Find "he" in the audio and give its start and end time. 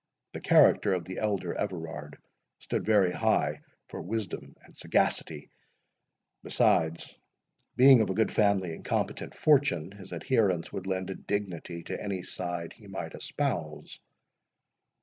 12.73-12.87